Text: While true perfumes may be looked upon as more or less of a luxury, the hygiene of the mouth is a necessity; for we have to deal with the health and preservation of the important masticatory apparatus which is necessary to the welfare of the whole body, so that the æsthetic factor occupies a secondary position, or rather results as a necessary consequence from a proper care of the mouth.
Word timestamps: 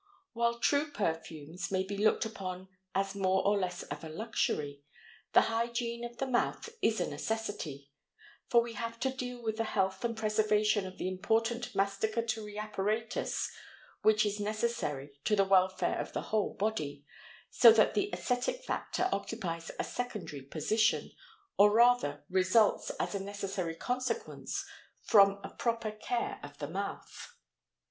While 0.33 0.57
true 0.57 0.89
perfumes 0.91 1.69
may 1.71 1.83
be 1.83 1.95
looked 1.95 2.25
upon 2.25 2.69
as 2.95 3.13
more 3.13 3.45
or 3.45 3.55
less 3.59 3.83
of 3.83 4.03
a 4.03 4.09
luxury, 4.09 4.81
the 5.33 5.41
hygiene 5.41 6.03
of 6.03 6.17
the 6.17 6.25
mouth 6.25 6.69
is 6.81 6.99
a 6.99 7.07
necessity; 7.07 7.91
for 8.47 8.63
we 8.63 8.73
have 8.73 8.99
to 9.01 9.11
deal 9.13 9.43
with 9.43 9.57
the 9.57 9.63
health 9.63 10.03
and 10.03 10.17
preservation 10.17 10.87
of 10.87 10.97
the 10.97 11.07
important 11.07 11.75
masticatory 11.75 12.57
apparatus 12.57 13.47
which 14.01 14.25
is 14.25 14.39
necessary 14.39 15.19
to 15.25 15.35
the 15.35 15.45
welfare 15.45 15.99
of 15.99 16.13
the 16.13 16.21
whole 16.33 16.55
body, 16.55 17.05
so 17.51 17.71
that 17.71 17.93
the 17.93 18.09
æsthetic 18.11 18.63
factor 18.63 19.07
occupies 19.11 19.69
a 19.77 19.83
secondary 19.83 20.41
position, 20.41 21.11
or 21.59 21.71
rather 21.71 22.25
results 22.27 22.89
as 22.99 23.13
a 23.13 23.19
necessary 23.19 23.75
consequence 23.75 24.65
from 25.03 25.39
a 25.43 25.49
proper 25.49 25.91
care 25.91 26.39
of 26.41 26.57
the 26.57 26.67
mouth. 26.67 27.35